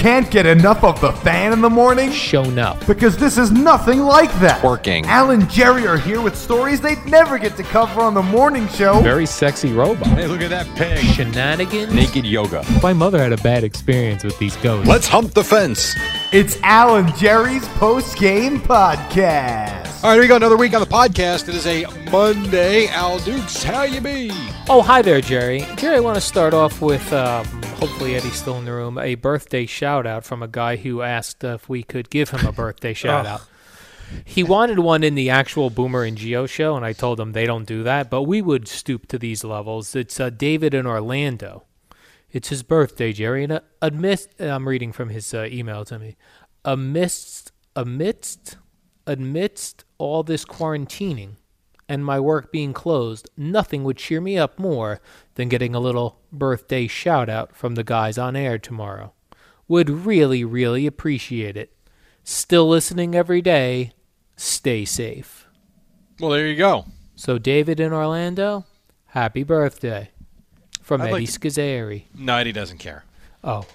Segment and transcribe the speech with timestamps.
[0.00, 2.10] Can't get enough of the fan in the morning?
[2.10, 2.86] shown up.
[2.86, 4.64] Because this is nothing like that.
[4.64, 5.04] Working.
[5.04, 9.00] Alan Jerry are here with stories they'd never get to cover on the morning show.
[9.02, 10.06] Very sexy robot.
[10.06, 11.04] Hey, look at that pig.
[11.04, 11.92] Shenanigans.
[11.92, 12.64] Naked yoga.
[12.82, 14.88] My mother had a bad experience with these ghosts.
[14.88, 15.94] Let's hump the fence.
[16.32, 20.02] It's Alan Jerry's post game podcast.
[20.02, 20.36] All right, here we go.
[20.36, 21.46] Another week on the podcast.
[21.50, 22.86] It is a Monday.
[22.86, 24.30] Al Dukes, how you be?
[24.66, 25.66] Oh, hi there, Jerry.
[25.76, 29.14] Jerry, I want to start off with, um, hopefully Eddie's still in the room, a
[29.14, 32.92] birthday shout out from a guy who asked if we could give him a birthday
[32.94, 33.40] shout out.
[34.22, 37.46] He wanted one in the actual Boomer and Gio show, and I told him they
[37.46, 39.96] don't do that, but we would stoop to these levels.
[39.96, 41.64] It's uh, David in Orlando.
[42.30, 46.16] It's his birthday, Jerry, and uh, amidst, I'm reading from his uh, email to me.
[46.66, 48.58] Amidst, amidst,
[49.06, 51.36] amidst all this quarantining
[51.90, 55.00] and my work being closed, nothing would cheer me up more
[55.34, 59.12] than getting a little birthday shout out from the guys on air tomorrow.
[59.66, 61.72] Would really, really appreciate it.
[62.22, 63.90] Still listening every day.
[64.36, 65.48] Stay safe.
[66.20, 66.84] Well, there you go.
[67.16, 68.66] So, David in Orlando,
[69.06, 70.10] happy birthday
[70.80, 72.04] from I'd Eddie like Scozzare.
[72.16, 73.04] No, Eddie doesn't care.
[73.42, 73.66] Oh,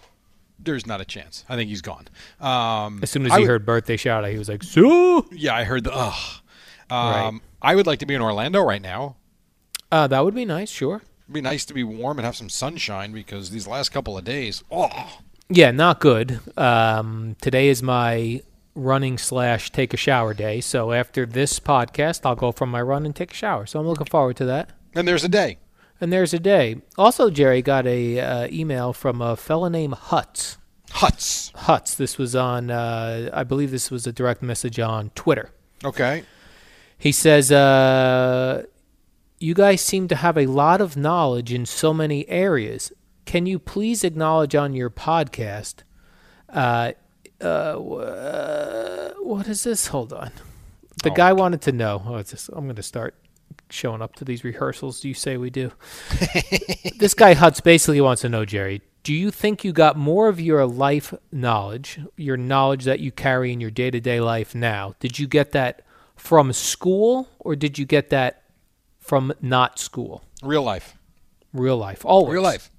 [0.58, 1.44] There's not a chance.
[1.50, 2.08] I think he's gone.
[2.40, 5.26] Um, as soon as I he heard birthday shout out, he was like, so.
[5.34, 5.92] Yeah, I heard the.
[5.94, 6.42] Ugh.
[6.90, 7.40] Right.
[7.66, 9.16] I would like to be in Orlando right now.
[9.92, 10.98] Uh, that would be nice, sure.
[11.24, 14.24] It'd be nice to be warm and have some sunshine because these last couple of
[14.24, 15.18] days, oh,
[15.50, 16.40] Yeah, not good.
[16.58, 18.44] Um, today is my
[18.76, 20.62] running slash take a shower day.
[20.62, 23.66] So after this podcast, I'll go for my run and take a shower.
[23.66, 24.70] So I'm looking forward to that.
[24.94, 25.58] and there's a day.
[26.00, 26.82] And there's a day.
[27.00, 30.58] Also, Jerry got a uh, email from a fellow named Huts.
[30.92, 31.52] Huts.
[31.56, 31.96] Huts.
[31.96, 32.70] This was on.
[32.70, 35.50] Uh, I believe this was a direct message on Twitter.
[35.84, 36.24] Okay.
[36.98, 38.64] He says, uh,
[39.40, 42.92] You guys seem to have a lot of knowledge in so many areas.
[43.26, 45.84] Can you please acknowledge on your podcast?
[46.50, 46.94] Uh,
[47.42, 49.88] uh, what is this?
[49.88, 50.32] Hold on.
[51.04, 52.02] The guy wanted to know.
[52.06, 53.16] Oh, it's just, I'm going to start
[53.70, 55.72] showing up to these rehearsals you say we do.
[56.98, 60.40] this guy Huts basically wants to know, Jerry, do you think you got more of
[60.40, 64.96] your life knowledge, your knowledge that you carry in your day to day life now?
[65.00, 65.85] Did you get that
[66.16, 68.44] from school or did you get that
[69.00, 70.24] from not school?
[70.42, 70.98] Real life.
[71.54, 72.06] Real life.
[72.06, 72.34] Always.
[72.34, 72.72] Real life.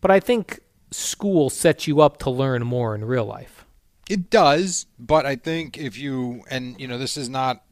[0.00, 0.60] But I think
[0.90, 3.64] school sets you up to learn more in real life.
[4.08, 7.64] It does, but I think if you and you know this is not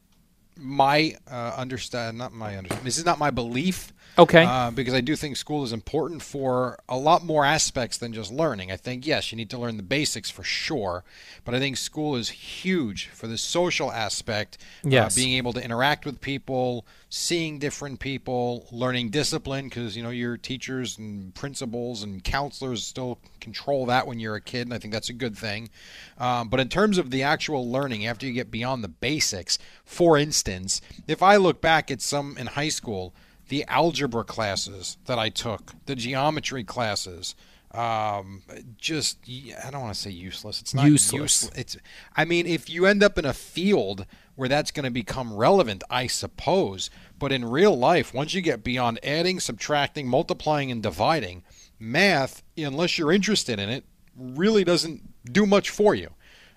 [0.57, 2.85] my uh, understand, not my understand.
[2.85, 3.93] This is not my belief.
[4.17, 4.45] Okay.
[4.45, 8.31] Uh, because I do think school is important for a lot more aspects than just
[8.31, 8.71] learning.
[8.71, 11.03] I think yes, you need to learn the basics for sure,
[11.43, 14.57] but I think school is huge for the social aspect.
[14.83, 15.15] Yes.
[15.17, 20.09] Uh, being able to interact with people, seeing different people, learning discipline because you know
[20.09, 24.77] your teachers and principals and counselors still control that when you're a kid, and I
[24.77, 25.69] think that's a good thing.
[26.17, 30.17] Um, but in terms of the actual learning, after you get beyond the basics, for
[30.17, 33.13] instance, if I look back at some in high school,
[33.49, 37.35] the algebra classes that I took, the geometry classes,
[37.71, 38.43] um,
[38.77, 40.61] just I don't want to say useless.
[40.61, 41.43] It's not Useless.
[41.43, 41.57] useless.
[41.57, 41.77] It's
[42.15, 45.83] I mean, if you end up in a field where that's going to become relevant,
[45.89, 46.89] I suppose.
[47.19, 51.43] But in real life, once you get beyond adding, subtracting, multiplying, and dividing,
[51.79, 53.83] math, unless you're interested in it,
[54.17, 55.01] really doesn't
[55.31, 56.09] do much for you.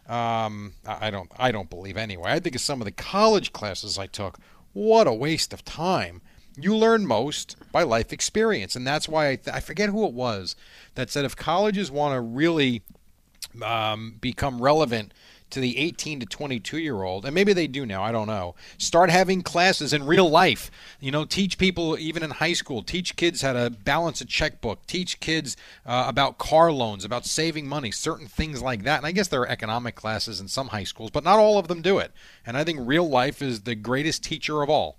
[0.08, 1.30] Um, I don't.
[1.36, 2.30] I don't believe anyway.
[2.32, 4.38] I think of some of the college classes I took.
[4.72, 6.22] What a waste of time.
[6.60, 10.12] You learn most by life experience, and that's why I, th- I forget who it
[10.12, 10.56] was
[10.94, 12.82] that said if colleges want to really
[13.62, 15.12] um, become relevant
[15.50, 18.54] to the 18 to 22 year old, and maybe they do now, I don't know.
[18.76, 20.70] Start having classes in real life.
[21.00, 24.86] You know, teach people, even in high school, teach kids how to balance a checkbook,
[24.86, 25.56] teach kids
[25.86, 28.98] uh, about car loans, about saving money, certain things like that.
[28.98, 31.68] And I guess there are economic classes in some high schools, but not all of
[31.68, 32.12] them do it.
[32.44, 34.97] And I think real life is the greatest teacher of all.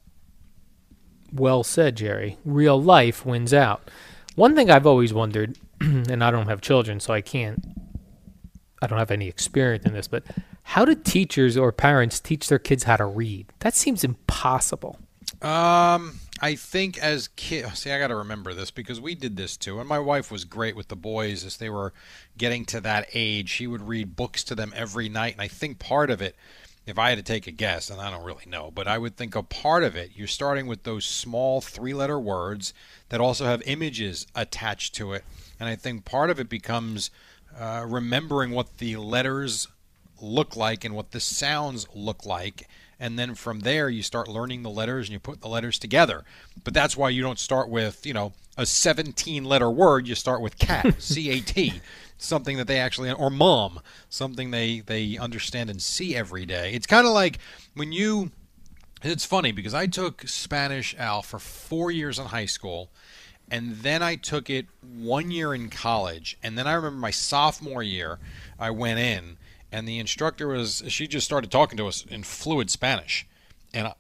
[1.33, 2.37] Well said, Jerry.
[2.45, 3.89] Real life wins out.
[4.35, 7.63] One thing I've always wondered, and I don't have children, so I can't,
[8.81, 10.23] I don't have any experience in this, but
[10.63, 13.47] how do teachers or parents teach their kids how to read?
[13.59, 14.99] That seems impossible.
[15.41, 19.57] Um, I think as kids, see, I got to remember this because we did this
[19.57, 21.93] too, and my wife was great with the boys as they were
[22.37, 23.49] getting to that age.
[23.49, 26.35] She would read books to them every night, and I think part of it,
[26.89, 29.15] if I had to take a guess, and I don't really know, but I would
[29.15, 32.73] think a part of it, you're starting with those small three-letter words
[33.09, 35.23] that also have images attached to it,
[35.59, 37.11] and I think part of it becomes
[37.57, 39.67] uh, remembering what the letters
[40.21, 42.67] look like and what the sounds look like.
[42.99, 46.23] And then from there you start learning the letters and you put the letters together.
[46.63, 50.41] But that's why you don't start with, you know, a 17 letter word, you start
[50.41, 51.81] with cat, C A T,
[52.19, 53.79] something that they actually or mom,
[54.09, 56.73] something they they understand and see every day.
[56.73, 57.39] It's kind of like
[57.73, 58.31] when you
[59.01, 62.89] it's funny because I took Spanish Al for 4 years in high school
[63.49, 67.81] and then I took it 1 year in college and then I remember my sophomore
[67.81, 68.19] year
[68.59, 69.37] I went in
[69.71, 73.27] and the instructor was she just started talking to us in fluid Spanish,
[73.73, 73.93] and I,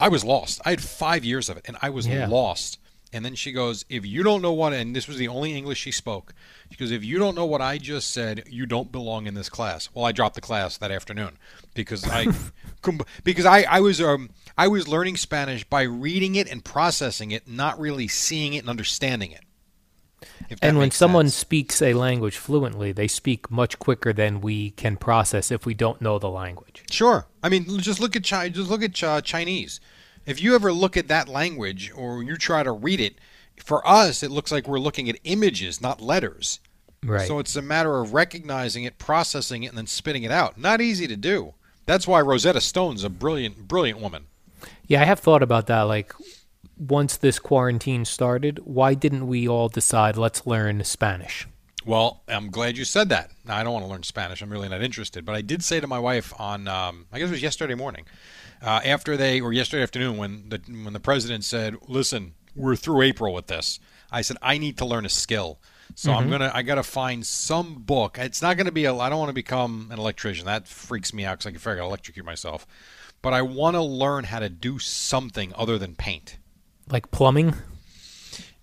[0.00, 0.60] I was lost.
[0.64, 2.26] I had five years of it, and I was Yeah.
[2.26, 2.78] lost.
[3.12, 5.78] And then she goes, "If you don't know what," and this was the only English
[5.78, 6.34] she spoke.
[6.70, 9.48] She goes, "If you don't know what I just said, you don't belong in this
[9.48, 11.38] class." Well, I dropped the class that afternoon
[11.74, 12.28] because I,
[13.24, 17.46] because I, I was um I was learning Spanish by reading it and processing it,
[17.46, 19.42] not really seeing it and understanding it.
[20.60, 21.34] And when someone sense.
[21.34, 26.00] speaks a language fluently, they speak much quicker than we can process if we don't
[26.00, 26.84] know the language.
[26.90, 27.26] Sure.
[27.42, 29.80] I mean, just look at Chi- just look at uh, Chinese.
[30.26, 33.16] If you ever look at that language or you try to read it,
[33.56, 36.60] for us it looks like we're looking at images, not letters.
[37.04, 37.26] Right.
[37.26, 40.56] So it's a matter of recognizing it, processing it, and then spitting it out.
[40.56, 41.54] Not easy to do.
[41.84, 44.26] That's why Rosetta Stone's a brilliant, brilliant woman.
[44.86, 45.82] Yeah, I have thought about that.
[45.82, 46.12] Like,
[46.78, 51.48] once this quarantine started, why didn't we all decide let's learn Spanish?
[51.84, 53.30] Well, I'm glad you said that.
[53.44, 54.40] Now, I don't want to learn Spanish.
[54.40, 55.24] I'm really not interested.
[55.24, 58.06] But I did say to my wife on, um, I guess it was yesterday morning,
[58.62, 63.02] uh, after they, or yesterday afternoon, when the when the president said, "Listen, we're through
[63.02, 63.80] April with this,"
[64.10, 65.58] I said, "I need to learn a skill."
[65.94, 68.16] So I'm gonna, I gotta find some book.
[68.18, 68.94] It's not gonna be a.
[68.94, 70.46] I don't want to become an electrician.
[70.46, 72.66] That freaks me out because I can figure gotta electrocute myself.
[73.20, 76.38] But I want to learn how to do something other than paint.
[76.88, 77.54] Like plumbing?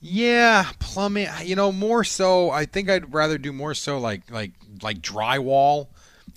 [0.02, 1.28] Yeah, plumbing.
[1.44, 2.52] You know, more so.
[2.52, 4.52] I think I'd rather do more so like like
[4.82, 5.88] like drywall,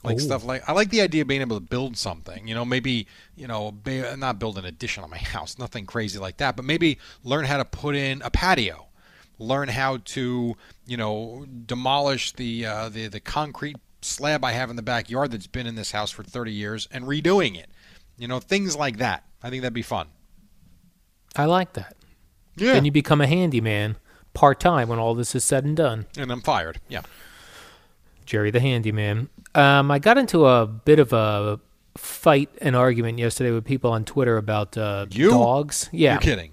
[0.02, 0.20] like Ooh.
[0.20, 0.68] stuff like.
[0.68, 2.48] I like the idea of being able to build something.
[2.48, 3.06] You know, maybe
[3.36, 3.74] you know,
[4.16, 7.58] not build an addition on my house, nothing crazy like that, but maybe learn how
[7.58, 8.88] to put in a patio,
[9.38, 10.56] learn how to
[10.86, 15.46] you know demolish the uh, the the concrete slab I have in the backyard that's
[15.46, 17.70] been in this house for 30 years and redoing it.
[18.18, 19.24] You know, things like that.
[19.42, 20.08] I think that'd be fun.
[21.36, 21.96] I like that.
[22.56, 22.74] Yeah.
[22.74, 23.96] Then you become a handyman
[24.34, 26.06] part time when all this is said and done.
[26.16, 26.80] and I'm fired.
[26.88, 27.02] Yeah.
[28.26, 29.28] Jerry the handyman.
[29.54, 31.60] Um, I got into a bit of a
[31.96, 35.88] fight and argument yesterday with people on Twitter about uh, dogs.
[35.92, 36.12] Yeah.
[36.12, 36.52] You're kidding.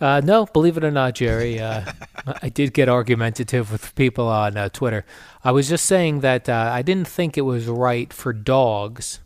[0.00, 1.84] Uh, no, believe it or not, Jerry, uh,
[2.42, 5.04] I did get argumentative with people on uh, Twitter.
[5.44, 9.20] I was just saying that uh, I didn't think it was right for dogs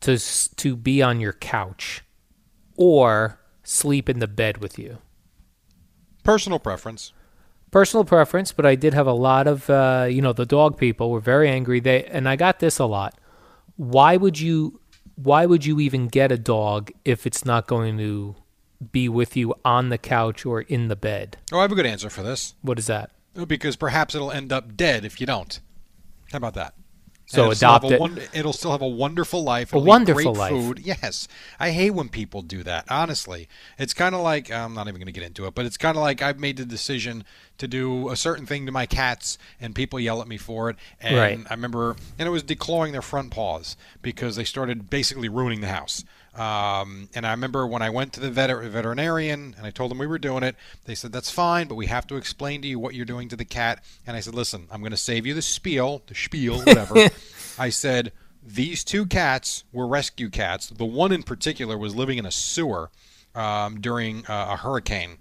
[0.00, 0.18] to
[0.56, 2.04] to be on your couch
[2.76, 4.98] or sleep in the bed with you.
[6.24, 7.12] Personal preference.
[7.70, 11.10] Personal preference, but I did have a lot of uh, you know the dog people
[11.10, 11.80] were very angry.
[11.80, 13.18] They and I got this a lot.
[13.76, 14.80] Why would you?
[15.16, 18.36] Why would you even get a dog if it's not going to
[18.92, 21.36] be with you on the couch or in the bed?
[21.52, 22.54] Oh, I have a good answer for this.
[22.62, 23.10] What is that?
[23.46, 25.60] Because perhaps it'll end up dead if you don't.
[26.32, 26.74] How about that?
[27.30, 28.00] So it'll still have adopt a it.
[28.00, 29.72] won- it'll still have a wonderful life.
[29.74, 30.50] A It'll eat wonderful great life.
[30.50, 30.78] Food.
[30.82, 31.28] Yes,
[31.60, 32.86] I hate when people do that.
[32.88, 35.76] Honestly, it's kind of like I'm not even going to get into it, but it's
[35.76, 37.24] kind of like I've made the decision
[37.58, 40.76] to do a certain thing to my cats, and people yell at me for it.
[41.00, 41.38] And Right.
[41.50, 45.68] I remember, and it was declawing their front paws because they started basically ruining the
[45.68, 46.04] house.
[46.38, 49.98] Um, and I remember when I went to the vet- veterinarian and I told them
[49.98, 50.54] we were doing it,
[50.84, 53.36] they said, That's fine, but we have to explain to you what you're doing to
[53.36, 53.82] the cat.
[54.06, 57.08] And I said, Listen, I'm going to save you the spiel, the spiel, whatever.
[57.58, 58.12] I said,
[58.46, 60.68] These two cats were rescue cats.
[60.68, 62.90] The one in particular was living in a sewer
[63.34, 65.18] um, during uh, a hurricane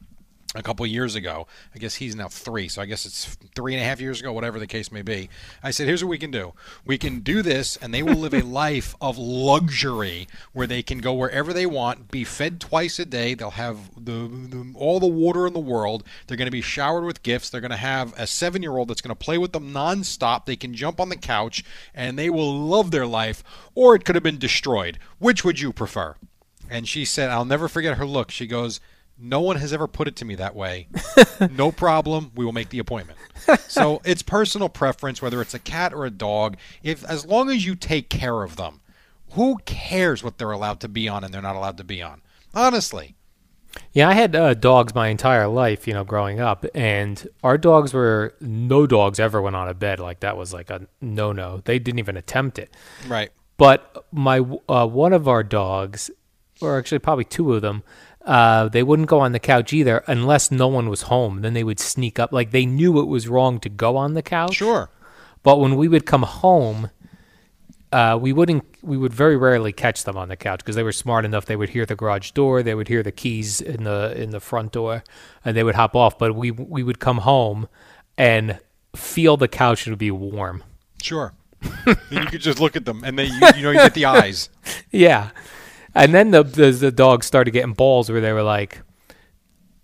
[0.58, 1.48] a couple of years ago.
[1.74, 4.34] I guess he's now three, so I guess it's three and a half years ago,
[4.34, 5.30] whatever the case may be.
[5.62, 6.54] I said, here's what we can do.
[6.84, 10.98] We can do this, and they will live a life of luxury where they can
[10.98, 13.36] go wherever they want, be fed twice a day.
[13.36, 16.04] They'll have the, the all the water in the world.
[16.26, 17.50] They're going to be showered with gifts.
[17.50, 20.46] They're going to have a seven year old that's going to play with them nonstop.
[20.46, 23.44] They can jump on the couch, and they will love their life,
[23.76, 24.98] or it could have been destroyed.
[25.20, 26.16] Which would you prefer?
[26.70, 28.32] And she said, I'll never forget her look.
[28.32, 28.82] She goes,
[29.20, 30.88] No one has ever put it to me that way.
[31.52, 32.32] no problem.
[32.36, 33.18] We will make the appointment.
[33.68, 36.58] So it's personal preference, whether it's a cat or a dog.
[36.84, 38.82] If as long as you take care of them,
[39.32, 42.22] who cares what they're allowed to be on and they're not allowed to be on?
[42.54, 43.16] Honestly.
[43.92, 47.94] Yeah, I had uh, dogs my entire life, you know, growing up, and our dogs
[47.94, 51.62] were no dogs ever went on a bed like that was like a no no.
[51.66, 52.76] They didn't even attempt it.
[53.08, 53.30] Right.
[53.58, 56.10] But my uh, one of our dogs,
[56.62, 57.84] or actually probably two of them,
[58.28, 61.42] uh, they wouldn't go on the couch either unless no one was home.
[61.42, 64.22] Then they would sneak up, like they knew it was wrong to go on the
[64.22, 64.56] couch.
[64.56, 64.90] Sure.
[65.44, 66.90] But when we would come home,
[67.94, 68.66] uh, we wouldn't.
[68.82, 71.46] We would very rarely catch them on the couch because they were smart enough.
[71.46, 72.62] They would hear the garage door.
[72.62, 75.06] They would hear the keys in the in the front door,
[75.46, 76.20] and they would hop off.
[76.20, 77.70] But we we would come home
[78.18, 78.60] and
[78.94, 80.66] feel the couch would be warm.
[81.02, 81.34] Sure.
[82.10, 84.50] you could just look at them, and then you, you know you get the eyes.
[84.92, 85.32] Yeah,
[85.98, 88.82] and then the, the the dogs started getting balls where they were like,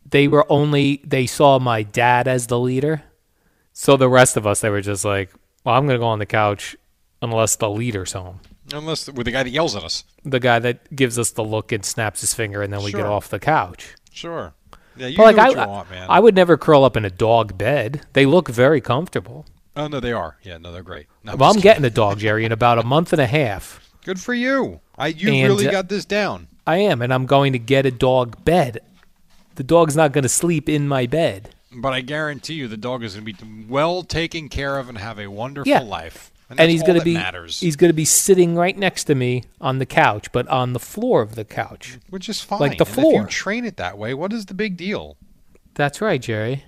[0.09, 3.03] they were only they saw my dad as the leader,
[3.73, 5.31] so the rest of us they were just like,
[5.63, 6.75] well, I'm gonna go on the couch
[7.21, 8.39] unless the leader's home.
[8.73, 10.03] Unless with the guy that yells at us.
[10.23, 13.05] The guy that gives us the look and snaps his finger, and then we get
[13.05, 13.95] off the couch.
[14.11, 14.53] Sure.
[14.95, 16.07] Yeah, you But like what I, you want, man.
[16.09, 18.01] I would never curl up in a dog bed.
[18.13, 19.45] They look very comfortable.
[19.75, 20.37] oh no, they are.
[20.43, 21.07] Yeah, no, they're great.
[21.23, 23.82] No, Well, I'm just getting a dog, Jerry, in about a month and a half.
[24.03, 24.79] Good for you.
[24.97, 26.47] I you And, really uh, got this down.
[26.67, 28.79] I am, and I'm going to get a dog bed.
[29.55, 31.49] The dog's not going to sleep in my bed.
[31.75, 34.97] But I guarantee you, the dog is going to be well taken care of and
[34.97, 35.79] have a wonderful Yeah.
[35.81, 36.31] life.
[36.49, 39.15] And, and he's going to be matters, he's going to be sitting right next to
[39.15, 41.97] me on the couch, but on the floor of the couch.
[42.11, 42.59] which is fine.
[42.59, 43.21] like the And if floor.
[43.21, 45.17] you train it that way, what is the big deal?
[45.73, 46.65] That's right, Jerry.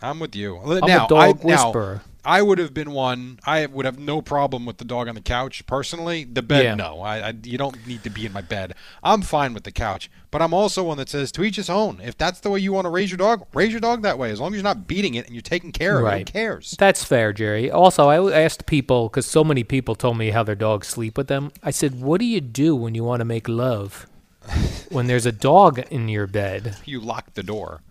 [0.00, 0.58] I'm with you.
[0.58, 1.32] I'm now, a dog I, now,
[1.64, 2.02] whisperer.
[2.26, 3.38] I would have been one.
[3.46, 6.24] I would have no problem with the dog on the couch personally.
[6.24, 6.74] The bed, Yeah.
[6.74, 7.00] no.
[7.00, 8.74] I, I you don't need to be in my bed.
[9.02, 12.00] I'm fine with the couch, but I'm also one that says to each his own.
[12.02, 14.32] If that's the way you want to raise your dog, raise your dog that way.
[14.32, 16.74] As long as you're not beating it and you're taking care of it, who cares?
[16.78, 17.70] That's fair, Jerry.
[17.70, 21.28] Also, I asked people because so many people told me how their dogs sleep with
[21.28, 21.52] them.
[21.62, 24.06] I said, "What do you do when you want to make love?
[24.90, 27.82] when there's a dog in your bed?" You lock the door.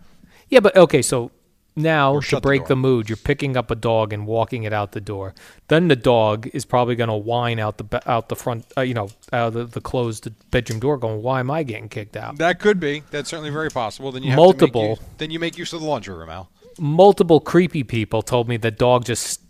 [0.48, 1.30] Yeah, but okay, so
[1.76, 4.72] now to shut the break the, mood, you're picking up a dog and walking it
[4.72, 5.34] out the door.
[5.68, 8.94] Then the dog is probably going to whine out the out the front, uh, you
[8.94, 12.38] know, out of the, the closed bedroom door, going, "Why am I getting kicked out?"
[12.38, 13.02] That could be.
[13.10, 14.10] That's certainly very possible.
[14.10, 14.82] Then you have Multiple.
[14.82, 16.50] To make you, then you make use of the laundry room, Al.
[16.78, 19.40] Multiple creepy people told me the dog just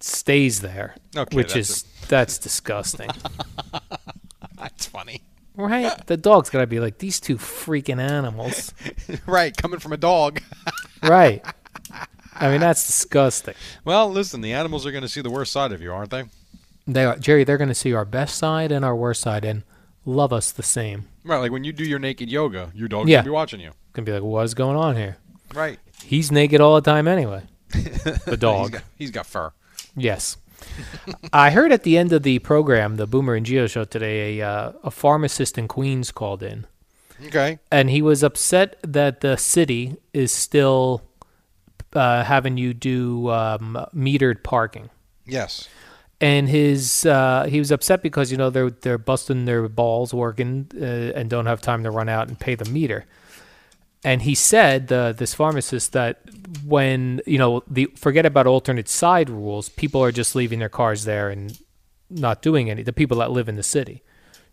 [0.00, 3.10] stays there, Okay, which that's is that's disgusting.
[4.58, 5.22] That's funny.
[5.58, 6.06] Right?
[6.06, 8.72] The dog's got to be like, these two freaking animals.
[9.26, 10.40] right, coming from a dog.
[11.02, 11.44] right.
[12.34, 13.54] I mean, that's disgusting.
[13.84, 16.24] well, listen, the animals are going to see the worst side of you, aren't they?
[16.86, 19.64] They are, Jerry, they're going to see our best side and our worst side and
[20.04, 21.08] love us the same.
[21.24, 23.16] Right, like when you do your naked yoga, your dog's Yeah.
[23.16, 23.72] going to be watching you.
[23.92, 25.16] Going to be like, what's going on here?
[25.52, 25.78] Right.
[26.04, 27.42] He's naked all the time anyway.
[27.74, 28.72] The He's dog.
[28.72, 29.52] got, he's got fur.
[29.96, 30.36] Yes.
[31.32, 34.48] I heard at the end of the program, the Boomer and Gio show today, a,
[34.48, 36.66] uh, a pharmacist in Queens called in.
[37.26, 37.58] Okay.
[37.72, 41.02] and he was upset that the city is still
[41.92, 44.90] uh, having you do um, metered parking.
[45.26, 45.68] Yes.
[46.20, 50.70] And his uh, he was upset because you know they're they're busting their balls working
[50.74, 53.06] uh, and don't have time to run out and pay the meter.
[54.04, 56.20] And he said uh, this pharmacist that
[56.64, 61.04] when you know the forget about alternate side rules, people are just leaving their cars
[61.04, 61.58] there and
[62.08, 62.82] not doing any.
[62.82, 64.02] The people that live in the city,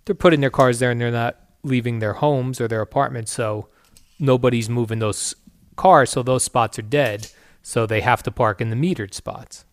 [0.06, 3.70] they're putting their cars there and they're not leaving their homes or their apartments, so
[4.20, 5.36] nobody's moving those
[5.76, 7.30] cars, so those spots are dead.
[7.62, 9.66] So they have to park in the metered spots.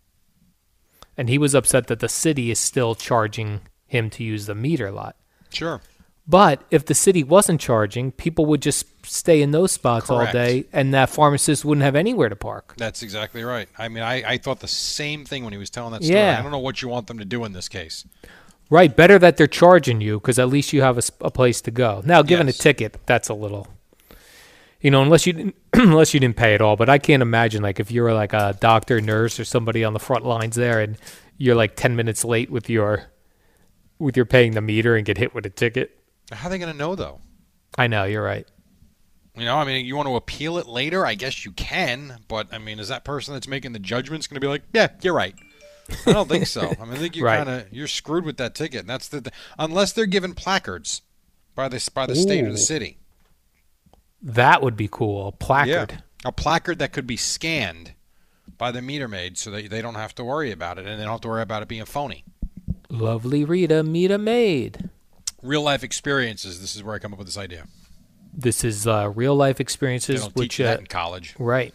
[1.16, 4.90] And he was upset that the city is still charging him to use the meter
[4.90, 5.16] lot.
[5.50, 5.82] Sure.
[6.26, 10.66] But if the city wasn't charging, people would just stay in those spots all day,
[10.72, 12.74] and that pharmacist wouldn't have anywhere to park.
[12.76, 13.68] That's exactly right.
[13.76, 16.18] I mean, I, I thought the same thing when he was telling that story.
[16.18, 16.38] Yeah.
[16.38, 18.06] I don't know what you want them to do in this case.
[18.70, 21.70] Right, better that they're charging you because at least you have a, a place to
[21.72, 22.02] go.
[22.06, 22.58] Now, given Yes.
[22.58, 23.66] a ticket, that's a little,
[24.80, 26.76] you know, unless you didn't, unless you didn't pay at all.
[26.76, 29.92] But I can't imagine like if you were like a doctor, nurse, or somebody on
[29.92, 30.96] the front lines there, and
[31.36, 33.10] you're like ten minutes late with your
[33.98, 35.98] with your paying the meter and get hit with a ticket.
[36.32, 37.20] How are they going to know, though?
[37.78, 38.46] I know you're right.
[39.36, 41.06] You know, I mean, you want to appeal it later?
[41.06, 44.34] I guess you can, but I mean, is that person that's making the judgments going
[44.36, 45.34] to be like, "Yeah, you're right"?
[46.06, 46.60] I don't think so.
[46.78, 47.38] I mean, I think you Right.
[47.44, 48.80] kind of you're screwed with that ticket.
[48.80, 51.00] And that's the, the unless they're given placards
[51.54, 52.98] by the by the state or the city.
[54.20, 55.28] That would be cool.
[55.28, 55.92] A placard.
[55.92, 57.94] Yeah, a placard that could be scanned
[58.58, 61.04] by the meter maid, so that they don't have to worry about it, and they
[61.04, 62.24] don't have to worry about it being phony.
[62.88, 64.90] Lovely Rita, meet a maid.
[65.42, 66.60] Real life experiences.
[66.60, 67.66] This is where I come up with this idea.
[68.32, 71.34] this is uh, real life experiences, which teach you that uh, in college.
[71.38, 71.74] right.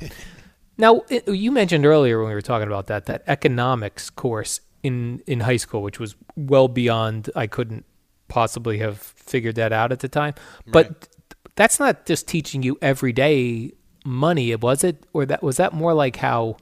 [0.78, 5.22] now it, you mentioned earlier when we were talking about that that economics course in
[5.26, 7.84] in high school, which was well beyond I couldn't
[8.28, 10.34] possibly have figured that out at the time.
[10.66, 11.00] But Right.
[11.00, 11.08] th-
[11.56, 13.72] that's not just teaching you everyday
[14.06, 15.04] money, was it?
[15.12, 16.56] Or that was that more like how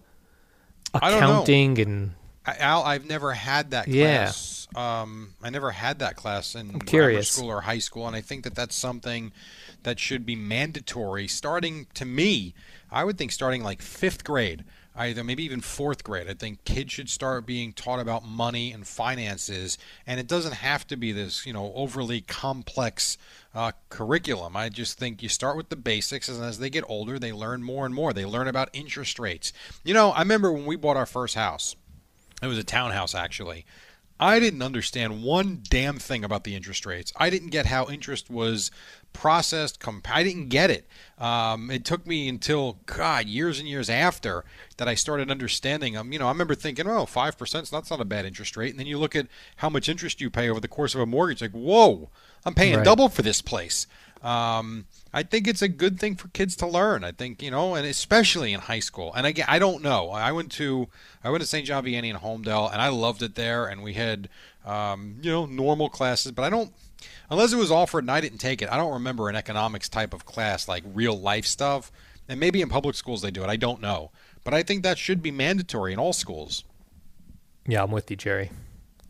[0.94, 1.26] I don't know.
[1.28, 2.12] accounting and
[2.46, 4.24] Al, I've never had that Yeah.
[4.24, 4.66] class.
[4.74, 8.44] Um, I never had that class in grammar school or high school, and I think
[8.44, 9.32] that that's something
[9.82, 11.86] that should be mandatory starting.
[11.94, 12.54] To me,
[12.90, 16.28] I would think starting like fifth grade, either maybe even fourth grade.
[16.30, 20.86] I think kids should start being taught about money and finances, and it doesn't have
[20.86, 23.18] to be this, you know, overly complex
[23.54, 24.56] uh, curriculum.
[24.56, 27.62] I just think you start with the basics, and as they get older, they learn
[27.62, 28.12] more and more.
[28.12, 29.52] They learn about interest rates.
[29.84, 31.74] You know, I remember when we bought our first house.
[32.42, 33.64] It was a townhouse, actually.
[34.22, 37.10] I didn't understand one damn thing about the interest rates.
[37.16, 38.70] I didn't get how interest was
[39.14, 39.80] processed.
[39.80, 40.86] Comp- I didn't get it.
[41.18, 44.44] Um, it took me until God years and years after
[44.76, 45.96] that I started understanding.
[45.96, 48.70] Um, you know, I remember thinking, oh, five percent, that's not a bad interest rate.
[48.70, 51.06] And then you look at how much interest you pay over the course of a
[51.06, 52.10] mortgage, like, whoa,
[52.44, 52.84] I'm paying Right.
[52.84, 53.86] double for this place.
[54.22, 57.04] Um, I think it's a good thing for kids to learn.
[57.04, 59.12] I think you know, and especially in high school.
[59.14, 60.10] And again, I don't know.
[60.10, 60.88] I went to
[61.24, 61.66] I went to St.
[61.66, 63.66] John Vianney in Holmdel, and I loved it there.
[63.66, 64.28] And we had
[64.64, 66.72] um, you know normal classes, but I don't
[67.30, 68.70] unless it was offered and I didn't take it.
[68.70, 71.90] I don't remember an economics type of class like real life stuff.
[72.28, 73.48] And maybe in public schools they do it.
[73.48, 74.12] I don't know,
[74.44, 76.62] but I think that should be mandatory in all schools.
[77.66, 78.50] Yeah, I'm with you, Jerry.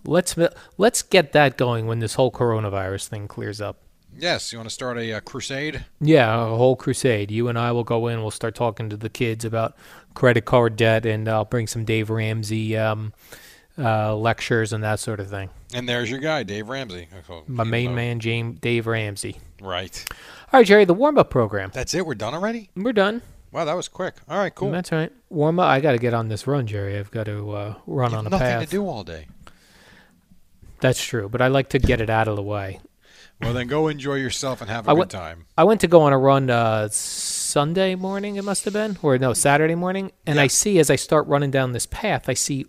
[0.05, 0.37] Let's
[0.79, 3.79] let's get that going when this whole coronavirus thing clears up.
[4.21, 5.85] Yes, you want to start a uh, crusade?
[5.99, 7.31] Yeah, a whole crusade.
[7.31, 8.21] You and I will go in.
[8.21, 9.75] We'll start talking to the kids about
[10.12, 13.15] credit card debt, and I'll bring some Dave Ramsey um,
[13.79, 15.49] uh, lectures and that sort of thing.
[15.73, 17.09] And there's your guy, Dave Ramsey.
[17.47, 19.39] My main man, James Dave Ramsey.
[19.62, 20.05] Right.
[20.53, 21.71] All right, Jerry, the warm up program.
[21.73, 22.05] That's it.
[22.05, 22.69] We're done already.
[22.77, 23.23] We're done.
[23.53, 24.17] Wow, that was quick.
[24.29, 24.71] All right, cool.
[24.71, 25.11] That's right.
[25.31, 25.69] Warm up.
[25.69, 26.99] I got to get on this run, Jerry.
[26.99, 28.65] I've got to uh, run on a nothing path.
[28.65, 29.26] to do all day.
[30.80, 32.80] That's true, but I like to get it out of the way.
[33.41, 35.47] Well, then go enjoy yourself and have a I good time.
[35.57, 39.17] I went to go on a run uh, Sunday morning, it must have been, or
[39.19, 42.67] no, Saturday morning, and I see as I start running down this path, I see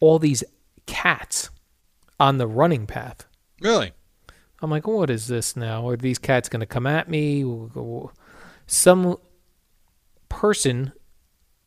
[0.00, 0.42] all these
[0.86, 1.50] cats
[2.18, 3.26] on the running path.
[3.60, 3.92] Really?
[4.60, 5.88] I'm like, what is this now?
[5.88, 7.44] Are these cats going to come at me?
[8.66, 9.16] Some
[10.28, 10.92] person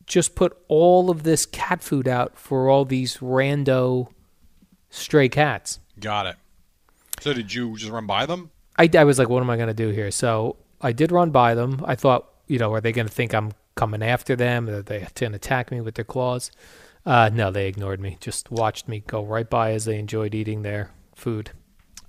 [0.06, 4.08] just put all of this cat food out for all these rando
[4.88, 5.80] stray cats.
[5.98, 6.36] Got it.
[7.20, 8.50] So did you just run by them?
[8.78, 10.10] I, I was like, what am I going to do here?
[10.10, 11.82] So I did run by them.
[11.86, 14.68] I thought, you know, are they going to think I'm coming after them?
[14.68, 16.50] Are they going to attack me with their claws?
[17.04, 18.18] Uh, no, they ignored me.
[18.20, 21.50] Just watched me go right by as they enjoyed eating their food.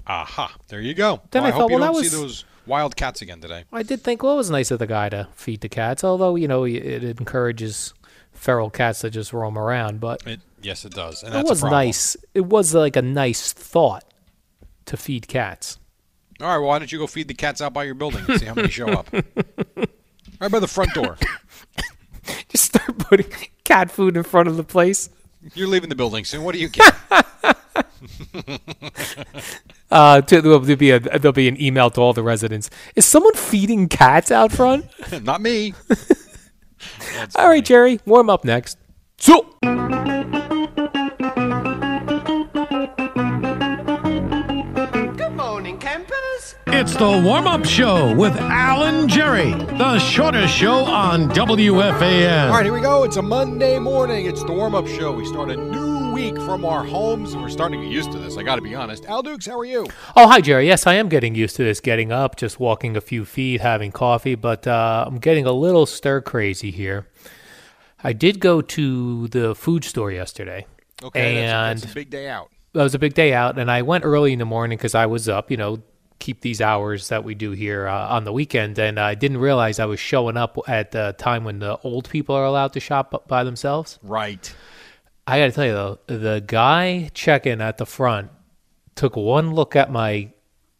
[0.07, 0.55] Aha.
[0.67, 1.21] There you go.
[1.31, 3.21] Then well, I I, thought, hope you well, don't that see was- those wild cats
[3.21, 3.63] again today.
[3.71, 6.35] I did think, well, it was nice of the guy to feed the cats, although,
[6.35, 7.93] you know, it encourages
[8.33, 9.99] feral cats to just roam around.
[9.99, 11.23] But It, yes, it does.
[11.23, 12.17] And it was nice.
[12.33, 14.03] It was like a nice thought
[14.87, 15.79] to feed cats.
[16.39, 18.39] All right, well, why don't you go feed the cats out by your building and
[18.39, 19.11] see how many show up?
[20.39, 21.17] right by the front door.
[22.49, 23.27] Just start putting
[23.63, 25.09] cat food in front of the place.
[25.55, 26.43] You're leaving the building soon.
[26.43, 26.93] What do you get?
[29.89, 32.69] Uh, to, there'll be a there'll be an email to all the residents.
[32.97, 34.85] Is someone feeding cats out front?
[35.23, 35.73] Not me.
[37.35, 38.77] All right, Jerry, warm up next.
[39.17, 39.47] So,
[46.97, 52.47] the warm up show with Alan Jerry, the shortest show on WFAN.
[52.47, 53.03] All right, here we go.
[53.03, 54.25] It's a Monday morning.
[54.25, 55.11] It's the warm up show.
[55.11, 58.17] We start a new week from our homes, and we're starting to get used to
[58.17, 58.35] this.
[58.35, 59.05] I got to be honest.
[59.05, 59.85] Al Dukes, how are you?
[60.15, 60.65] oh hi, Jerry.
[60.65, 61.79] Yes, I am getting used to this.
[61.81, 65.85] Getting up, just walking a few feet, having coffee, but uh, I'm getting a little
[65.85, 67.07] stir crazy here.
[68.03, 70.65] I did go to the food store yesterday.
[71.03, 72.49] Okay, that's, and that's a big day out.
[72.73, 75.05] it was a big day out, and I went early in the morning because I
[75.05, 75.83] was up, you know,
[76.19, 79.79] keep these hours that we do here uh, on the weekend, and I didn't realize
[79.79, 83.27] I was showing up at the time when the old people are allowed to shop
[83.27, 83.99] by themselves.
[84.03, 84.53] Right.
[85.25, 88.31] I got to tell you though, the guy checking at the front
[88.95, 90.31] took one look at my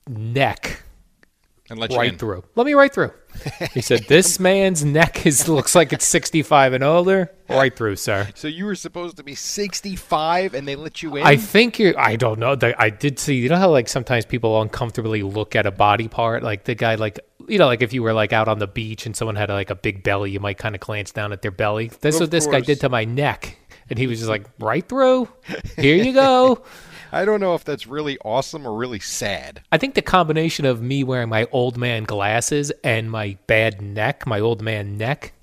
[0.08, 0.84] neck
[1.70, 2.44] And let right through.
[2.56, 3.12] Let me right through.
[3.74, 8.30] He said, "This man's neck is looks like it's 65 and older." Right through, sir.
[8.36, 11.26] So you were supposed to be 65, and they let you in.
[11.26, 11.98] I think you're.
[12.00, 12.58] I don't know.
[12.78, 13.36] I did see.
[13.36, 16.42] You know how like sometimes people uncomfortably look at a body part.
[16.42, 19.06] Like the guy, like you know, like if you were like out on the beach
[19.06, 21.52] and someone had like a big belly, you might kind of glance down at their
[21.52, 21.92] belly.
[22.00, 23.58] That's Of what this guy did to my neck,
[23.90, 25.28] and he was just like right through.
[25.76, 26.64] Here you go.
[27.12, 29.62] I don't know if that's really awesome or really sad.
[29.72, 34.26] I think the combination of me wearing my old man glasses and my bad neck,
[34.28, 35.34] my old man neck.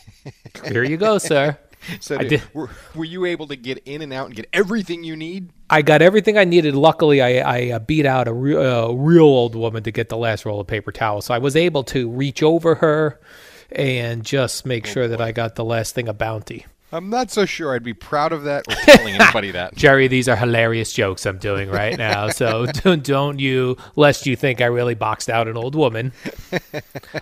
[0.64, 1.58] Here you go, sir.
[2.00, 5.16] So did- Were, were you able to get in and out and get everything you
[5.16, 5.50] need?
[5.70, 6.74] I got everything I needed.
[6.74, 10.16] Luckily, I, I uh, beat out a re- uh, real old woman to get the
[10.16, 11.26] last roll of paper towels.
[11.26, 13.20] So I was able to reach over her
[13.70, 16.66] and just make Oh, sure that I got the last thing of bounty.
[16.90, 19.74] I'm not so sure I'd be proud of that or telling anybody that.
[19.74, 22.30] Jerry, these are hilarious jokes I'm doing right now.
[22.30, 26.12] So don't, don't you, lest you think I really boxed out an old woman.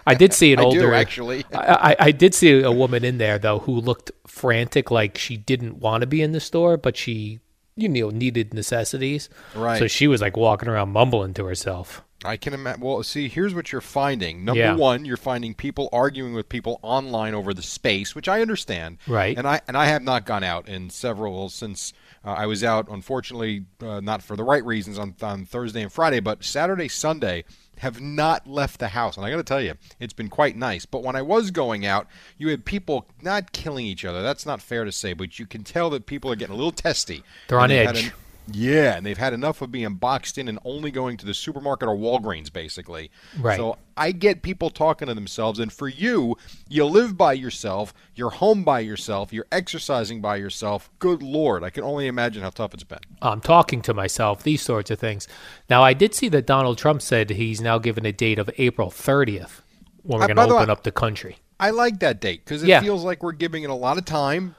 [0.07, 0.81] I did see an I older.
[0.81, 1.45] do, actually.
[1.53, 5.37] I, I, I did see a woman in there though who looked frantic, like she
[5.37, 7.41] didn't want to be in the store, but she,
[7.77, 9.29] you know, needed necessities.
[9.55, 9.79] Right.
[9.79, 12.03] So she was like walking around mumbling to herself.
[12.25, 12.81] I can imagine.
[12.81, 14.45] Well, see, here's what you're finding.
[14.45, 14.75] Number Yeah.
[14.75, 18.97] one, you're finding people arguing with people online over the space, which I understand.
[19.07, 19.37] Right.
[19.37, 21.93] And I and I have not gone out in several since
[22.27, 22.89] uh, I was out.
[22.91, 27.45] Unfortunately, uh, not for the right reasons on on Thursday and Friday, but Saturday, Sunday.
[27.81, 30.87] Have not left the house, and I got to tell you, it's been quite nice.
[30.87, 32.07] But when I was going out,
[32.39, 34.23] you had people not killing each other.
[34.23, 36.73] That's not fair to say, but you can tell that people are getting a little
[36.73, 37.23] testy.
[37.49, 38.15] They're on edge.
[38.53, 41.89] Yeah, and they've had enough of being boxed in and only going to the supermarket
[41.89, 43.11] or Walgreens, basically.
[43.39, 43.57] Right.
[43.57, 46.37] So I get people talking to themselves, and for you,
[46.69, 50.91] you live by yourself, you're home by yourself, you're exercising by yourself.
[50.99, 52.99] Good Lord, I can only imagine how tough it's been.
[53.23, 55.27] I'm talking to myself, these sorts of things.
[55.71, 58.91] Now, I did see that Donald Trump said he's now given a date of April
[58.91, 59.63] 30th
[60.03, 61.39] when we're Uh, going to the way- open up the country.
[61.59, 62.81] I like that date because it Yeah.
[62.83, 64.57] feels like we're giving it a lot of time,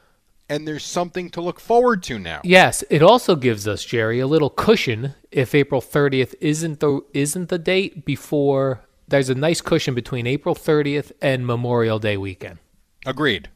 [0.50, 2.42] and there's something to look forward to now.
[2.44, 7.50] Yes, it also gives us Jerry a little cushion if April 30th isn't the isn't
[7.50, 12.60] the date before there's a nice cushion between April 30th and Memorial Day weekend.
[13.06, 13.50] Agreed.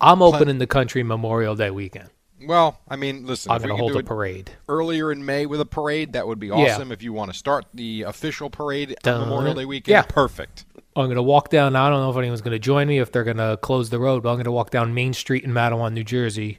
[0.00, 2.10] I'm opening the country Memorial Day weekend.
[2.46, 4.50] Well, I mean, listen, I'm going to hold a parade.
[4.66, 6.54] earlier in May with a parade, that would be Yeah.
[6.74, 6.90] awesome.
[6.90, 10.02] If you want to start the official parade Dun- Memorial Day weekend, yeah.
[10.02, 10.64] perfect.
[10.96, 11.76] I'm going to walk down.
[11.76, 13.98] I don't know if anyone's going to join me if they're going to close the
[13.98, 16.58] road, but I'm going to walk down Main Street in Matawan, New Jersey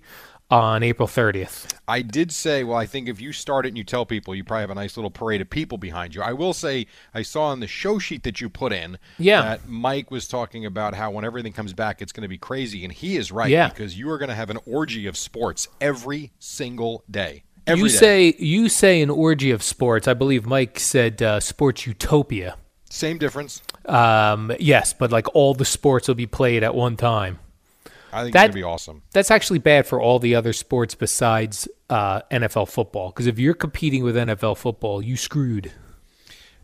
[0.50, 1.74] on April 30th.
[1.88, 4.44] I did say, well, I think if you start it and you tell people, you
[4.44, 6.22] probably have a nice little parade of people behind you.
[6.22, 9.42] I will say, I saw on the show sheet that you put in Yeah.
[9.44, 12.84] that Mike was talking about how when everything comes back, it's going to be crazy.
[12.84, 13.70] And he is right Yeah.
[13.70, 17.44] because you are going to have an orgy of sports every single day.
[17.68, 17.96] Every you day.
[17.96, 20.08] say you say an orgy of sports.
[20.08, 22.56] I believe Mike said uh, sports utopia.
[22.92, 23.62] Same difference.
[23.86, 27.40] Um, yes, but like all the sports will be played at one time.
[28.14, 29.02] I think That- it's going to be awesome.
[29.14, 33.10] That's actually bad for all the other sports besides uh, NFL football.
[33.10, 35.72] Because if you're competing with NFL football, you screwed.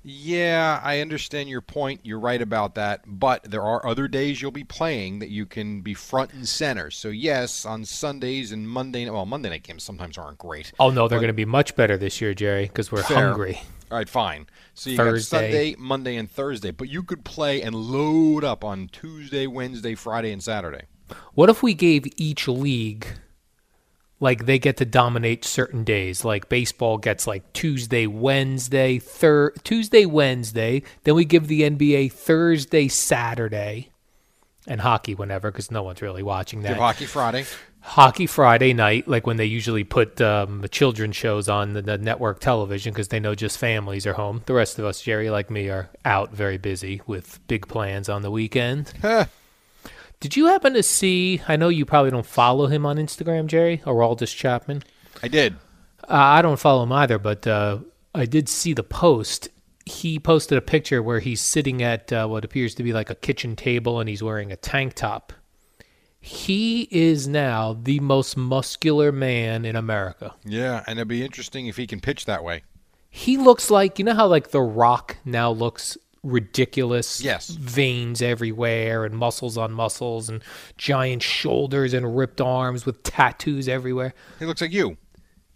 [0.04, 2.02] Yeah, I understand your point.
[2.04, 3.02] You're right about that.
[3.06, 6.92] But there are other days you'll be playing that you can be front and center.
[6.92, 10.72] So yes, on Sundays and Monday, well, Monday night games sometimes aren't great.
[10.80, 13.28] Oh no, they're going to be much better this year, Jerry, because we're Fair.
[13.30, 13.62] hungry.
[13.90, 14.48] All right, fine.
[14.74, 15.38] So you Thursday.
[15.38, 19.96] got Sunday, Monday, and Thursday, but you could play and load up on Tuesday, Wednesday,
[19.96, 20.84] Friday, and Saturday.
[21.34, 23.08] What if we gave each league
[24.20, 26.26] like they get to dominate certain days?
[26.26, 30.84] Like baseball gets like Tuesday, Wednesday, thir- Tuesday, Wednesday.
[31.04, 33.92] Then we give the NBA Thursday, Saturday,
[34.68, 36.70] and hockey whenever because no one's really watching that.
[36.70, 37.46] Give Hockey Friday.
[37.88, 41.98] Hockey Friday night, like when they usually put um, the children's shows on the, the
[41.98, 44.44] network television because they know just families are home.
[44.46, 48.24] The rest of us, Jerry, like me, are out very busy with big plans on
[48.24, 48.92] the weekend.
[50.20, 51.42] Did you happen to see?
[51.48, 54.84] I know you probably don't follow him on Instagram, Jerry, or Aroldis Chapman.
[55.24, 55.54] I did.
[56.04, 57.80] Uh, I don't follow him either, but uh,
[58.14, 59.48] I did see the post.
[59.86, 63.16] He posted a picture where he's sitting at uh, what appears to be like a
[63.16, 65.32] kitchen table and he's wearing a tank top.
[66.28, 70.36] He is now the most muscular man in America.
[70.44, 72.64] Yeah, and it'd be interesting if he can pitch that way.
[73.10, 77.22] He looks like, you know how like The Rock now looks ridiculous?
[77.22, 77.48] Yes.
[77.48, 80.44] Veins everywhere and muscles on muscles and
[80.78, 84.14] giant shoulders and ripped arms with tattoos everywhere.
[84.38, 84.98] He looks like you.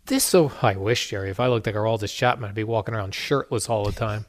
[0.05, 3.13] This so I wish Jerry, if I looked like Aroldis Chapman, I'd be walking around
[3.13, 4.25] shirtless all the time.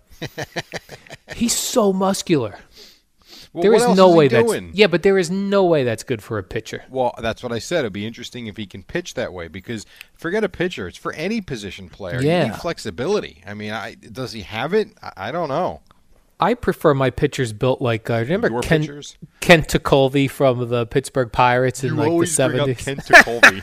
[1.36, 2.58] He's so muscular.
[3.52, 4.70] Well, there is no way that's doing?
[4.72, 6.84] yeah, but there is no way that's good for a pitcher.
[6.88, 7.80] Well, that's what I said.
[7.80, 9.84] It'd be interesting if he can pitch that way because
[10.14, 12.20] forget a pitcher; it's for any position player.
[12.22, 12.44] You Yeah.
[12.44, 13.42] need flexibility.
[13.46, 14.88] I mean, I, does he have it?
[15.02, 15.80] I, I don't know.
[16.40, 19.16] I prefer my pitchers built like uh, remember Your Ken pitchers?
[19.40, 23.22] Ken Tekulve from the Pittsburgh Pirates in You like the always bring up seventies Ken
[23.22, 23.62] Colby.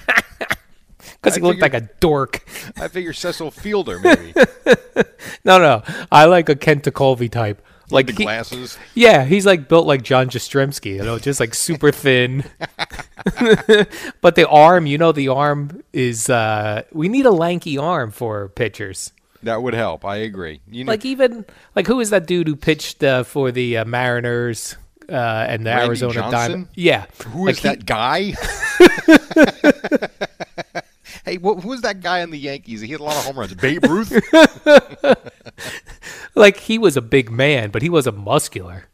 [1.22, 2.46] because he looked like a dork.
[2.78, 4.34] I figure Cecil Fielder maybe.
[5.44, 7.62] No, no, I like a Ken Tekulve type.
[7.92, 8.78] Like the he- glasses.
[8.96, 12.44] yeah, he's like built like John Jastrzemski, you know, just like super thin.
[14.22, 16.30] but the arm, you know, the arm is.
[16.30, 19.12] Uh, we need a lanky arm for pitchers.
[19.44, 20.04] That would help.
[20.06, 20.60] I agree.
[20.70, 23.86] You know, Like even like who is that dude who pitched uh, for the uh,
[23.86, 24.76] Mariners
[25.08, 25.14] uh,
[25.48, 26.68] and the Randy Arizona Diamond?
[26.76, 28.34] Yeah, who like is he- that guy?
[31.26, 32.82] hey, wh- who's that guy in the Yankees?
[32.82, 33.54] He had a lot of home runs.
[33.56, 34.12] Babe Ruth.
[36.36, 38.86] Like he was a big man, but he wasn't muscular.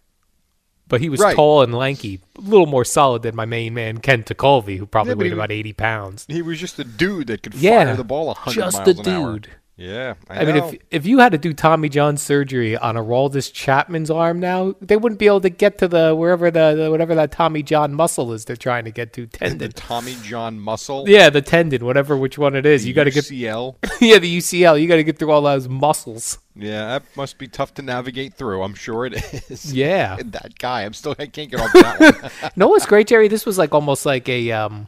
[0.88, 1.36] But he was Right.
[1.36, 5.12] tall and lanky, a little more solid than my main man Ken Tekulve, who probably
[5.14, 6.26] Yeah, weighed he- about eighty pounds.
[6.28, 8.82] he was just a dude that could Yeah, fire the ball a hundred miles an
[8.82, 8.86] hour.
[8.94, 9.50] Just a dude.
[9.78, 13.52] Yeah, I, I, mean, if if you had to do Tommy John surgery on Aroldis
[13.52, 17.14] Chapman's arm now, they wouldn't be able to get to the wherever the, the whatever
[17.16, 19.58] that Tommy John muscle is they're trying to get to tendon.
[19.58, 19.68] the.
[19.68, 21.10] Tommy John muscle.
[21.10, 23.76] yeah, the tendon, whatever which one it is, you got to get UCL.
[24.02, 24.82] yeah the UCL.
[24.82, 26.40] You got to get through all those muscles.
[26.56, 28.64] Yeah, that must be tough to navigate through.
[28.64, 29.14] I'm sure it
[29.50, 29.74] is.
[29.74, 30.16] Yeah.
[30.24, 30.84] That guy.
[30.84, 31.16] I'm still.
[31.20, 32.52] I can't get off that one.
[32.56, 33.28] no, it's great, Jerry?
[33.28, 34.88] This was like almost like a um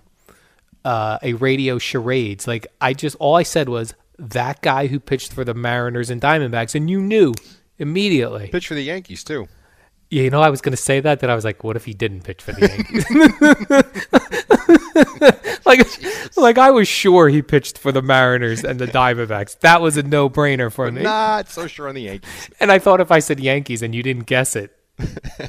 [0.85, 2.47] uh a radio charades.
[2.47, 6.21] Like I just all I said was that guy who pitched for the Mariners and
[6.21, 7.33] Diamondbacks, and you knew
[7.77, 8.47] immediately.
[8.47, 9.47] Pitch for the Yankees too.
[10.09, 11.19] Yeah, you know, I was going to say that.
[11.19, 13.05] That I was like, what if he didn't pitch for the Yankees?
[15.65, 15.85] like,
[16.37, 19.59] like I was sure he pitched for the Mariners and the Diamondbacks.
[19.59, 21.03] That was a no-brainer for me.
[21.03, 22.49] Not so sure on the Yankees.
[22.61, 24.76] And I thought if I said Yankees and you didn't guess it,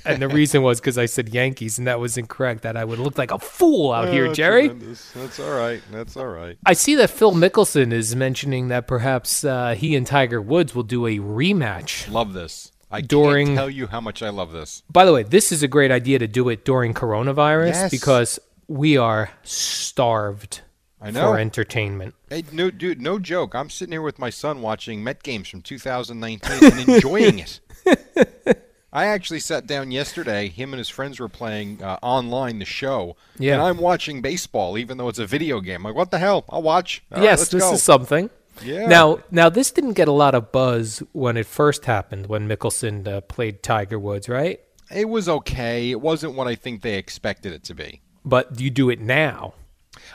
[0.05, 2.99] and the reason was because I said Yankees and that was incorrect, that I would
[2.99, 4.69] look like a fool out here, Oh, Jerry.
[4.69, 5.11] tremendous.
[5.13, 5.81] That's all right.
[5.91, 6.59] That's all right.
[6.67, 10.83] I see that Phil Mickelson is mentioning that perhaps uh, he and Tiger Woods will
[10.83, 12.11] do a rematch.
[12.11, 12.73] Love this.
[12.91, 14.83] I During- can't tell you how much I love this.
[14.91, 17.91] By the way, this is a great idea to do it during coronavirus Yes.
[17.91, 20.61] because we are starved
[21.01, 21.33] I know.
[21.33, 22.15] for entertainment.
[22.31, 23.55] Hey, no, dude, no joke.
[23.55, 27.61] I'm sitting here with my son watching Met games from 2019 and enjoying it.
[28.93, 30.49] I actually sat down yesterday.
[30.49, 33.55] Him and his friends were playing uh, online the show, Yeah.
[33.55, 35.83] and I'm watching baseball, even though it's a video game.
[35.83, 36.45] Like, what the hell?
[36.49, 37.03] I'll watch.
[37.13, 37.73] All right, yes, let's this go.
[37.75, 38.31] is something.
[38.65, 38.87] Yeah.
[38.87, 43.07] Now, now this didn't get a lot of buzz when it first happened when Mickelson
[43.07, 44.61] uh, played Tiger Woods, right?
[44.91, 45.91] It was okay.
[45.91, 48.01] It wasn't what I think they expected it to be.
[48.25, 49.55] But you do it now.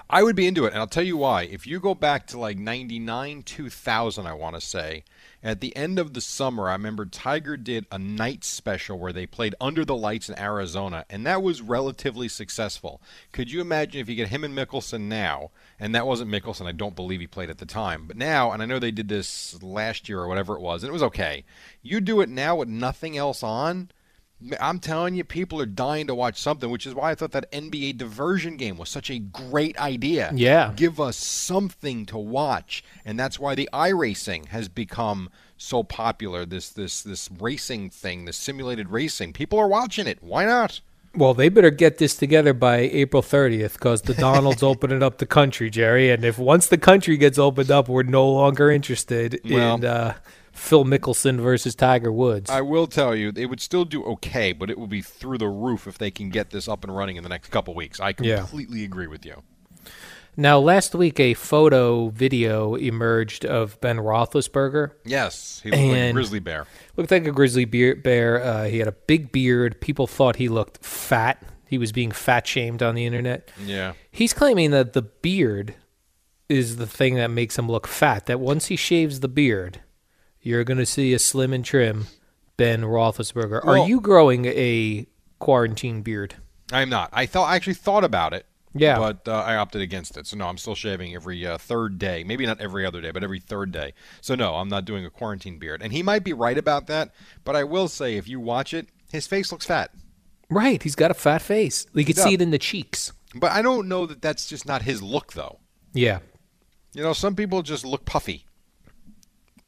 [0.10, 1.44] I would be into it, and I'll tell you why.
[1.44, 5.04] If you go back to like 99, 2000, I want to say,
[5.44, 9.26] at the end of the summer, I remember Tiger did a night special where they
[9.26, 13.02] played Under the Lights in Arizona, and that was relatively successful.
[13.34, 16.72] Could you imagine if you get him and Mickelson now, and that wasn't Mickelson, I
[16.72, 19.62] don't believe he played at the time, but now, and I know they did this
[19.62, 21.44] last year or whatever it was, and it was okay.
[21.82, 23.90] You do it now with nothing else on,
[24.60, 27.52] I'm telling you, people are dying to watch something, which is why I thought that
[27.52, 30.32] NBA diversion game was such a great idea.
[30.34, 30.74] Yeah.
[30.76, 32.84] Give us something to watch.
[33.06, 36.46] And that's why the iRacing has become so popular.
[36.46, 39.34] This this this racing thing, this simulated racing.
[39.34, 40.22] People are watching it.
[40.22, 40.82] Why not?
[41.16, 45.28] Well, they better get this together by April 30th because the Donald's opening up the
[45.28, 46.10] country, Jerry.
[46.10, 50.16] And if once the country gets opened up, we're no longer interested Well- in uh,
[50.54, 52.50] Phil Mickelson versus Tiger Woods.
[52.50, 55.48] I will tell you, they would still do okay, but it will be through the
[55.50, 58.00] roof if they can get this up and running in the next couple weeks.
[58.00, 58.38] I Yeah.
[58.38, 59.42] completely agree with you.
[60.38, 64.92] now, last week, a photo video emerged of Ben Roethlisberger.
[65.06, 66.66] Yes, he looked like a grizzly bear.
[66.98, 67.96] Looked like a grizzly bear.
[67.96, 68.42] bear.
[68.44, 69.80] Uh, he had a big beard.
[69.82, 71.44] People thought he looked fat.
[71.68, 73.50] He was being fat shamed on the internet.
[73.64, 73.94] Yeah.
[74.12, 75.74] He's claiming that the beard
[76.50, 78.26] is the thing that makes him look fat.
[78.28, 79.82] That once he shaves the beard,
[80.44, 82.06] you're going to see a slim and trim
[82.58, 83.66] Ben Roethlisberger.
[83.66, 85.08] Well- Are you growing a
[85.40, 86.36] quarantine beard?
[86.72, 87.10] I'm not.
[87.14, 88.46] I thought I actually thought about it.
[88.76, 88.98] Yeah.
[88.98, 90.26] But uh, I opted against it.
[90.26, 92.24] So no, I'm still shaving every uh, third day.
[92.24, 93.94] Maybe not every other day, but every third day.
[94.22, 95.82] So no, I'm not doing a quarantine beard.
[95.84, 97.12] And he might be right about that.
[97.44, 99.92] But I will say, if you watch it, his face looks fat.
[100.50, 100.82] Right.
[100.82, 101.86] He's got a fat face.
[101.94, 102.24] You can Yeah.
[102.24, 103.12] see it in the cheeks.
[103.36, 105.60] But I don't know that that's just not his look, though.
[105.94, 106.20] Yeah.
[106.94, 108.46] You know, some people just look puffy.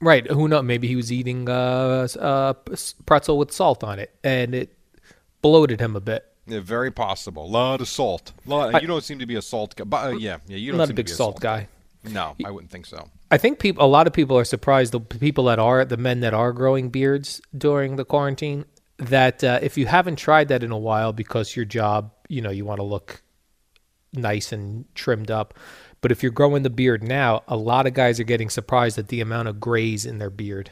[0.01, 0.29] Right.
[0.29, 0.63] Who knows?
[0.63, 2.53] Maybe he was eating uh, uh,
[3.05, 4.77] pretzel with salt on it, and it
[5.41, 6.25] bloated him a bit.
[6.47, 7.45] Yeah, very possible.
[7.45, 8.31] A lot of salt.
[8.45, 9.83] Lot, I- you don't seem to be a salt guy.
[9.85, 11.67] But, uh, yeah, yeah, you don't not seem a big to be a salt guy.
[12.03, 13.09] No, I wouldn't think so.
[13.31, 14.91] I think people, a lot of people are surprised.
[14.91, 18.65] The people that are the men that are growing beards during the quarantine,
[18.97, 22.51] that uh, if you haven't tried that in a while because your job, you know,
[22.51, 23.23] you want to look
[24.13, 25.55] nice and trimmed up.
[26.05, 29.07] But if you're growing the beard now, a lot of guys are getting surprised at
[29.07, 30.69] the amount of grays in their beard.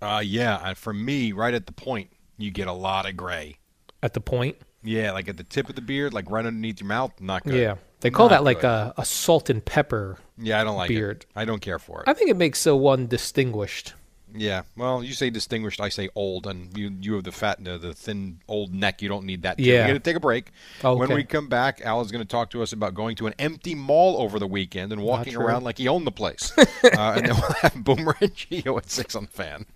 [0.00, 3.58] Uh, yeah, and for me, right at the point, you get a lot of gray.
[4.02, 6.88] At the point, Yeah, like at the tip of the beard, like right underneath your
[6.88, 7.56] mouth, not good.
[7.60, 10.16] yeah, they call Not that like a, a salt and pepper.
[10.38, 11.26] Yeah, I don't like beard.
[11.28, 11.36] it.
[11.36, 12.08] I don't care for it.
[12.08, 13.92] I think it makes uh, one distinguished.
[14.34, 14.62] Yeah.
[14.76, 17.94] Well, you say distinguished, I say old, and you you have the fat, the, the
[17.94, 19.02] thin, old neck.
[19.02, 19.58] You don't need that.
[19.58, 19.64] too.
[19.64, 19.82] Yeah.
[19.82, 20.50] We're going to take a break.
[20.82, 23.34] When we come back, Al is going to talk to us about going to an
[23.38, 26.52] empty mall over the weekend and walking around like he owned the place.
[26.58, 29.66] uh, and then we'll have Boomer and Gio at six on the fan.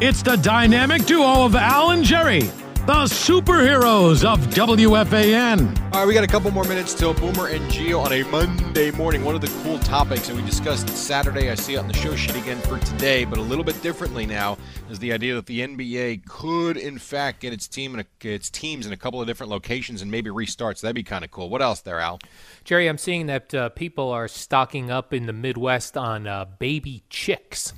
[0.00, 2.48] It's the dynamic duo of Al and Jerry,
[2.88, 5.78] the superheroes of WFAN.
[5.92, 8.90] All right, we got a couple more minutes till Boomer and Gio on a Monday
[8.92, 9.26] morning.
[9.26, 12.16] One of the cool topics, and we discussed Saturday, I see it on the show
[12.16, 14.56] sheet again for today, but a little bit differently now,
[14.88, 18.48] is the idea that the NBA could, in fact, get its team in a, its
[18.48, 20.78] teams in a couple of different locations and maybe restart.
[20.78, 21.50] So that'd be kind of cool.
[21.50, 22.20] What else there, Al?
[22.64, 27.02] Jerry, I'm seeing that uh, people are stocking up in the Midwest on uh, baby
[27.10, 27.74] chicks.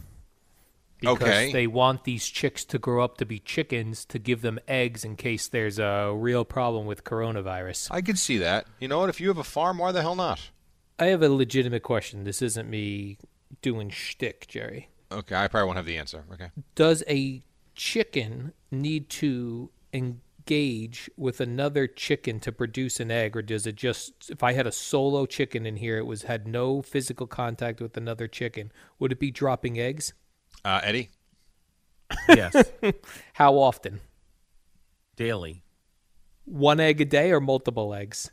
[1.01, 1.53] Because Okay.
[1.53, 5.17] they want these chicks to grow up to be chickens to give them eggs in
[5.17, 7.89] case there's a real problem with coronavirus.
[7.91, 8.67] I could see that.
[8.81, 9.09] You know what?
[9.09, 10.51] If you have a farm, why the hell not?
[10.99, 12.25] I have a legitimate question.
[12.25, 13.17] This isn't me
[13.63, 14.91] doing shtick, Jerry.
[15.11, 16.25] Okay, I probably won't have the answer.
[16.35, 16.51] Okay.
[16.75, 17.43] Does a
[17.75, 24.31] chicken need to engage with another chicken to produce an egg, or does it just?
[24.31, 27.97] If I had a solo chicken in here, it was had no physical contact with
[27.97, 30.13] another chicken, would it be dropping eggs?
[30.64, 31.11] Uh, Eddie?
[32.29, 32.70] Yes,
[33.35, 34.01] How often?
[35.16, 35.62] daily.
[36.46, 38.31] One egg a day or multiple eggs?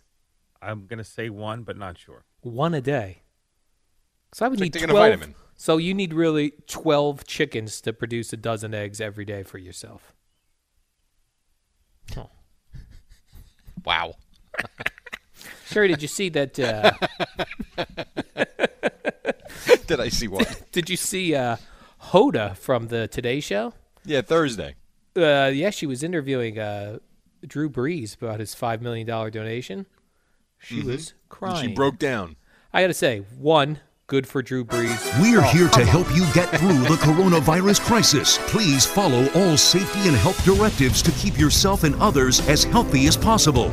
[0.61, 2.23] I'm gonna say one, but not sure.
[2.41, 3.23] One a day.
[4.33, 5.05] So I would It's like need taking a twelve.
[5.11, 5.35] vitamin.
[5.57, 10.13] So you need really twelve chickens to produce a dozen eggs every day for yourself.
[13.85, 14.15] Wow.
[15.67, 16.59] Sherry, did you see that?
[16.59, 16.91] Uh,
[19.87, 20.63] Did I see what?
[20.73, 21.55] did you see uh,
[22.07, 23.73] Hoda from the Today Show?
[24.05, 24.75] yeah, Thursday.
[25.15, 26.99] Uh, yeah, she was interviewing uh,
[27.45, 29.85] Drew Brees about his five million dollar donation.
[30.59, 31.69] She was And crying.
[31.69, 32.35] She broke down.
[32.73, 35.21] I got to say, one, good for Drew Brees.
[35.21, 38.37] We're here to help you get through the coronavirus crisis.
[38.47, 43.17] Please follow all safety and health directives to keep yourself and others as healthy as
[43.17, 43.71] possible.